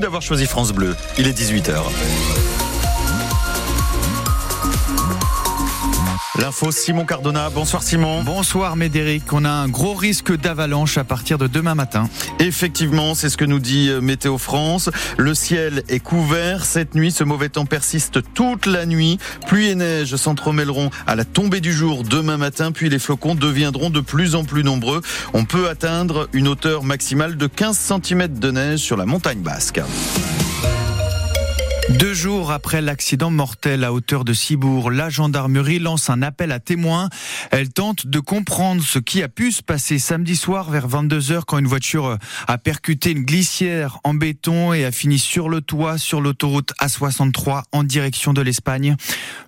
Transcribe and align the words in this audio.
d'avoir 0.00 0.22
choisi 0.22 0.46
France 0.46 0.72
Bleu. 0.72 0.96
Il 1.18 1.28
est 1.28 1.38
18h. 1.38 2.53
L'info 6.40 6.72
Simon 6.72 7.04
Cardona. 7.04 7.48
Bonsoir 7.48 7.84
Simon. 7.84 8.24
Bonsoir 8.24 8.74
Médéric. 8.74 9.32
On 9.32 9.44
a 9.44 9.50
un 9.50 9.68
gros 9.68 9.94
risque 9.94 10.36
d'avalanche 10.36 10.98
à 10.98 11.04
partir 11.04 11.38
de 11.38 11.46
demain 11.46 11.76
matin. 11.76 12.08
Effectivement, 12.40 13.14
c'est 13.14 13.28
ce 13.28 13.36
que 13.36 13.44
nous 13.44 13.60
dit 13.60 13.88
euh, 13.88 14.00
Météo 14.00 14.36
France. 14.36 14.90
Le 15.16 15.32
ciel 15.34 15.84
est 15.88 16.00
couvert. 16.00 16.64
Cette 16.64 16.96
nuit, 16.96 17.12
ce 17.12 17.22
mauvais 17.22 17.50
temps 17.50 17.66
persiste 17.66 18.18
toute 18.34 18.66
la 18.66 18.84
nuit. 18.84 19.18
Pluie 19.46 19.68
et 19.68 19.74
neige 19.76 20.16
s'entremêleront 20.16 20.90
à 21.06 21.14
la 21.14 21.24
tombée 21.24 21.60
du 21.60 21.72
jour 21.72 22.02
demain 22.02 22.36
matin, 22.36 22.72
puis 22.72 22.88
les 22.88 22.98
flocons 22.98 23.36
deviendront 23.36 23.90
de 23.90 24.00
plus 24.00 24.34
en 24.34 24.44
plus 24.44 24.64
nombreux. 24.64 25.02
On 25.34 25.44
peut 25.44 25.68
atteindre 25.68 26.28
une 26.32 26.48
hauteur 26.48 26.82
maximale 26.82 27.36
de 27.36 27.46
15 27.46 27.78
cm 27.78 28.38
de 28.40 28.50
neige 28.50 28.80
sur 28.80 28.96
la 28.96 29.06
montagne 29.06 29.40
basque. 29.40 29.80
Deux 31.90 32.14
jours 32.14 32.50
après 32.50 32.80
l'accident 32.80 33.30
mortel 33.30 33.84
à 33.84 33.92
hauteur 33.92 34.24
de 34.24 34.32
Cibourg, 34.32 34.90
la 34.90 35.10
gendarmerie 35.10 35.78
lance 35.78 36.08
un 36.08 36.22
appel 36.22 36.50
à 36.50 36.58
témoins. 36.58 37.10
Elle 37.50 37.68
tente 37.68 38.06
de 38.06 38.20
comprendre 38.20 38.82
ce 38.82 38.98
qui 38.98 39.22
a 39.22 39.28
pu 39.28 39.52
se 39.52 39.62
passer 39.62 39.98
samedi 39.98 40.34
soir 40.34 40.70
vers 40.70 40.88
22h 40.88 41.42
quand 41.46 41.58
une 41.58 41.66
voiture 41.66 42.18
a 42.48 42.58
percuté 42.58 43.10
une 43.10 43.24
glissière 43.24 43.98
en 44.02 44.14
béton 44.14 44.72
et 44.72 44.84
a 44.86 44.92
fini 44.92 45.18
sur 45.18 45.50
le 45.50 45.60
toit 45.60 45.98
sur 45.98 46.22
l'autoroute 46.22 46.72
A63 46.80 47.64
en 47.72 47.84
direction 47.84 48.32
de 48.32 48.40
l'Espagne. 48.40 48.96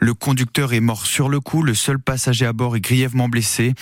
Le 0.00 0.12
conducteur 0.12 0.72
est 0.72 0.80
mort 0.80 1.06
sur 1.06 1.28
le 1.28 1.38
coup, 1.38 1.62
le 1.62 1.74
seul 1.74 2.00
passager 2.00 2.46
à 2.46 2.52
bord 2.52 2.74
est 2.74 2.80
grièvement 2.80 3.28
blessé. 3.28 3.74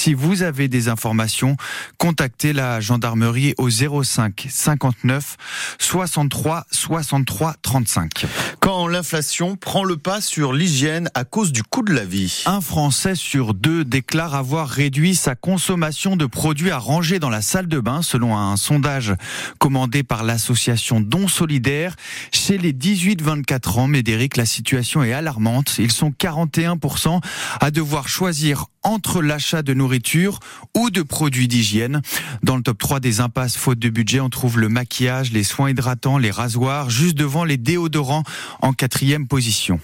Si 0.00 0.14
vous 0.14 0.44
avez 0.44 0.68
des 0.68 0.88
informations, 0.88 1.56
contactez 1.98 2.52
la 2.52 2.78
gendarmerie 2.78 3.54
au 3.58 3.68
05 3.68 4.46
59 4.48 5.36
63 5.80 6.66
63 6.70 7.54
35. 7.60 8.26
Quand 8.60 8.86
l'inflation 8.86 9.56
prend 9.56 9.82
le 9.82 9.96
pas 9.96 10.20
sur 10.20 10.52
l'hygiène 10.52 11.10
à 11.14 11.24
cause 11.24 11.50
du 11.50 11.64
coût 11.64 11.82
de 11.82 11.92
la 11.92 12.04
vie. 12.04 12.44
Un 12.46 12.60
Français 12.60 13.16
sur 13.16 13.54
deux 13.54 13.84
déclare 13.84 14.36
avoir 14.36 14.68
réduit 14.68 15.16
sa 15.16 15.34
consommation 15.34 16.14
de 16.14 16.26
produits 16.26 16.70
à 16.70 16.78
ranger 16.78 17.18
dans 17.18 17.28
la 17.28 17.42
salle 17.42 17.66
de 17.66 17.80
bain, 17.80 18.00
selon 18.02 18.38
un 18.38 18.56
sondage 18.56 19.14
commandé 19.58 20.04
par 20.04 20.22
l'association 20.22 21.00
Don 21.00 21.26
Solidaire. 21.26 21.96
Chez 22.30 22.56
les 22.56 22.72
18-24 22.72 23.80
ans, 23.80 23.88
Médéric, 23.88 24.36
la 24.36 24.46
situation 24.46 25.02
est 25.02 25.12
alarmante. 25.12 25.74
Ils 25.80 25.90
sont 25.90 26.10
41% 26.10 27.20
à 27.60 27.72
devoir 27.72 28.08
choisir 28.08 28.66
entre 28.88 29.20
l'achat 29.20 29.60
de 29.62 29.74
nourriture 29.74 30.40
ou 30.74 30.88
de 30.88 31.02
produits 31.02 31.46
d'hygiène. 31.46 32.00
Dans 32.42 32.56
le 32.56 32.62
top 32.62 32.78
3 32.78 33.00
des 33.00 33.20
impasses 33.20 33.56
faute 33.56 33.78
de 33.78 33.90
budget, 33.90 34.20
on 34.20 34.30
trouve 34.30 34.58
le 34.58 34.70
maquillage, 34.70 35.30
les 35.30 35.44
soins 35.44 35.70
hydratants, 35.70 36.16
les 36.16 36.30
rasoirs, 36.30 36.88
juste 36.88 37.14
devant 37.14 37.44
les 37.44 37.58
déodorants 37.58 38.22
en 38.62 38.72
quatrième 38.72 39.28
position. 39.28 39.78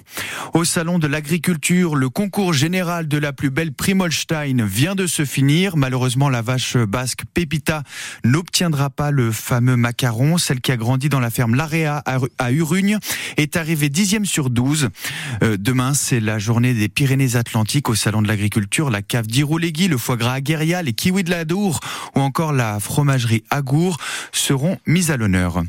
Au 0.55 0.65
salon 0.65 0.99
de 0.99 1.07
l'agriculture, 1.07 1.97
le 1.97 2.09
concours 2.09 2.55
général 2.55 3.07
de 3.07 3.19
la 3.19 3.35
plus 3.35 3.51
belle 3.51 3.73
Primolstein 3.73 4.65
vient 4.65 4.95
de 4.95 5.07
se 5.07 5.27
finir. 5.27 5.77
Malheureusement, 5.77 6.31
la 6.31 6.41
vache 6.41 6.79
basque 6.79 7.25
Pepita 7.35 7.83
n'obtiendra 8.25 8.89
pas 8.89 9.11
le 9.11 9.33
fameux 9.33 9.77
macaron. 9.77 10.39
Celle 10.39 10.63
qui 10.63 10.73
a 10.73 10.79
grandi 10.79 11.11
dans 11.11 11.21
la 11.21 11.31
ferme 11.31 11.55
Larea 11.55 12.03
à 12.39 12.53
Urugne 12.53 12.99
est 13.37 13.57
arrivée 13.57 13.91
dixième 13.91 14.25
sur 14.25 14.49
12. 14.49 14.89
Euh, 15.43 15.57
demain, 15.59 15.93
c'est 15.93 16.21
la 16.21 16.39
journée 16.39 16.73
des 16.73 16.89
Pyrénées-Atlantiques 16.89 17.91
au 17.91 17.95
salon 17.95 18.23
de 18.23 18.29
l'agriculture 18.29 18.94
la 18.95 19.03
cave 19.03 19.27
d'Iroulegui, 19.27 19.89
le 19.89 19.99
foie 19.99 20.17
gras 20.17 20.35
Agueria, 20.35 20.81
les 20.81 20.93
kiwis 20.93 21.25
de 21.25 21.31
la 21.31 21.45
Dour 21.45 21.81
ou 22.15 22.21
encore 22.21 22.53
la 22.53 22.79
fromagerie 22.79 23.43
Agour 23.51 23.97
seront 24.31 24.79
mises 24.87 25.11
à 25.11 25.17
l'honneur. 25.17 25.65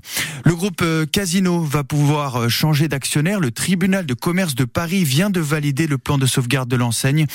Le 0.47 0.53
groupe 0.53 0.83
euh, 0.83 1.07
Casino 1.07 1.61
va 1.61 1.83
pouvoir 1.83 2.35
euh, 2.35 2.49
changer 2.49 2.87
d'actionnaire. 2.87 3.39
Le 3.39 3.49
tribunal 3.49 4.05
de 4.05 4.13
commerce 4.13 4.53
de 4.53 4.63
Paris 4.63 5.03
vient 5.03 5.31
de 5.31 5.39
valider 5.39 5.87
le 5.87 5.97
plan 5.97 6.19
de 6.19 6.27
sauvegarde 6.27 6.69
de 6.69 6.75
l'enseigne. 6.75 7.25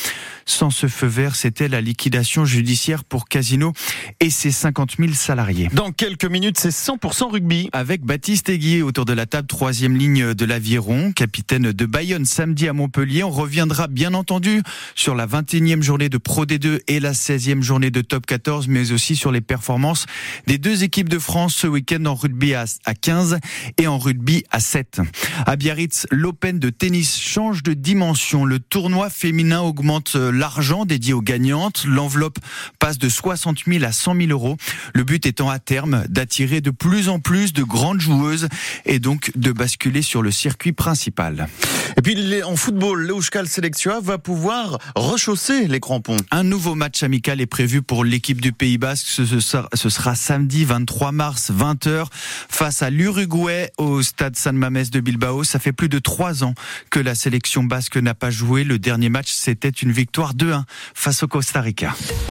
Sans 0.47 0.71
ce 0.71 0.87
feu 0.87 1.09
vert, 1.09 1.35
c'était 1.35 1.67
la 1.67 1.81
liquidation 1.81 2.45
judiciaire 2.45 3.03
pour 3.03 3.27
Casino 3.27 3.73
et 4.21 4.31
ses 4.31 4.53
50 4.53 4.99
000 5.01 5.13
salariés. 5.15 5.69
Dans 5.73 5.91
quelques 5.91 6.25
minutes, 6.25 6.57
c'est 6.61 6.69
100% 6.69 7.33
rugby. 7.33 7.69
Avec 7.73 8.03
Baptiste 8.03 8.49
Aiguier 8.49 8.83
autour 8.83 9.07
de 9.07 9.13
la 9.13 9.27
table, 9.27 9.49
troisième 9.49 9.97
ligne 9.97 10.33
de 10.33 10.45
l'Aviron, 10.45 11.11
capitaine 11.11 11.73
de 11.73 11.87
Bayonne 11.87 12.25
samedi 12.25 12.69
à 12.69 12.73
Montpellier. 12.73 13.25
On 13.25 13.31
reviendra 13.31 13.89
bien 13.89 14.15
entendu 14.15 14.63
sur 14.95 15.17
la 15.17 15.27
21e 15.27 15.83
journée 15.83 16.11
de 16.11 16.19
Pro 16.19 16.47
D2 16.47 16.79
et 16.87 17.01
la 17.01 17.11
16e 17.11 17.61
journée 17.61 17.91
de 17.91 18.03
Top 18.03 18.25
14, 18.25 18.69
mais 18.69 18.93
aussi 18.93 19.17
sur 19.17 19.33
les 19.33 19.41
performances 19.41 20.07
des 20.47 20.59
deux 20.59 20.85
équipes 20.85 21.09
de 21.09 21.19
France 21.19 21.57
ce 21.57 21.67
week-end 21.67 22.05
en 22.07 22.15
rugby 22.15 22.55
à 22.55 22.67
15 23.01 23.39
et 23.79 23.87
en 23.87 23.99
rugby 23.99 24.45
à 24.51 24.61
7. 24.61 25.01
À 25.47 25.57
Biarritz, 25.57 26.07
l'Open 26.11 26.59
de 26.59 26.71
tennis 26.71 27.19
change 27.19 27.63
de 27.63 27.75
dimension. 27.75 28.45
Le 28.45 28.59
tournoi 28.59 29.11
féminin 29.11 29.61
augmente 29.61 30.15
l'argent 30.15 30.85
dédié 30.85 31.13
aux 31.13 31.23
gagnantes. 31.23 31.85
L'enveloppe 31.87 32.39
passe 32.79 32.99
de 32.99 33.09
60 33.09 33.65
000 33.67 33.85
à 33.85 33.93
100 33.93 34.15
000 34.17 34.29
euros. 34.31 34.57
Le 34.95 35.05
but 35.05 35.27
étant 35.27 35.51
à 35.51 35.59
terme 35.59 36.05
d'attirer 36.09 36.61
de 36.61 36.71
plus 36.71 37.09
en 37.09 37.19
plus 37.19 37.53
de 37.53 37.63
grandes 37.63 38.01
joueuses 38.01 38.49
et 38.85 38.99
donc 38.99 39.33
de 39.37 39.53
basculer 39.53 40.03
sur 40.03 40.23
le 40.23 40.31
circuit 40.31 40.73
principal. 40.73 41.49
Et 41.97 42.03
puis 42.03 42.43
en 42.43 42.57
football, 42.57 43.07
l'Euskal 43.07 43.49
Selectua 43.49 44.01
va 44.01 44.19
pouvoir 44.19 44.79
rechausser 44.95 45.67
les 45.67 45.81
crampons. 45.81 46.17
Un 46.31 46.45
nouveau 46.45 46.75
match 46.75 47.03
amical 47.03 47.41
est 47.41 47.47
prévu 47.47 47.83
pour 47.83 48.05
l'équipe 48.05 48.41
du 48.41 48.53
Pays 48.53 48.79
Basque. 48.79 49.07
Ce 49.07 49.89
sera, 49.91 50.15
samedi 50.15 50.65
23 50.65 51.13
mars 51.13 51.51
20h 51.51 52.07
face 52.49 52.83
à 52.83 52.90
l'Uruguay 52.91 53.71
au 53.79 54.03
stade 54.03 54.37
San 54.37 54.57
Mamés 54.57 54.85
de 54.93 55.01
Bilbao. 55.01 55.45
Ça 55.45 55.59
fait 55.59 55.73
plus 55.73 55.89
de 55.89 55.99
trois 55.99 56.45
ans 56.45 56.55
que 56.91 57.01
la 57.01 57.15
sélection 57.15 57.63
basque 57.65 57.97
n'a 57.97 58.15
pas 58.15 58.31
joué. 58.31 58.65
Le 58.65 58.79
dernier 58.79 59.09
match, 59.09 59.33
c'était 59.33 59.69
une 59.71 59.93
victoire 59.93 60.35
2-1 60.35 60.65
face 60.95 61.23
au 61.23 61.29
Costa 61.29 61.61
Rica. 61.61 61.95